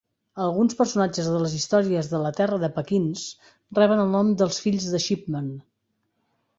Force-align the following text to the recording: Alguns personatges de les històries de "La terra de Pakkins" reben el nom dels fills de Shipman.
Alguns 0.43 0.77
personatges 0.79 1.27
de 1.33 1.41
les 1.43 1.53
històries 1.57 2.09
de 2.15 2.23
"La 2.25 2.33
terra 2.41 2.59
de 2.65 2.71
Pakkins" 2.79 3.29
reben 3.83 4.05
el 4.09 4.13
nom 4.19 4.35
dels 4.43 4.63
fills 4.67 4.93
de 4.97 5.07
Shipman. 5.09 5.57